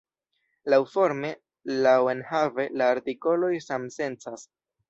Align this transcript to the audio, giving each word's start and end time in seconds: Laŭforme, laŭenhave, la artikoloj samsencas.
Laŭforme, 0.73 1.29
laŭenhave, 1.87 2.67
la 2.83 2.91
artikoloj 2.97 3.55
samsencas. 3.71 4.49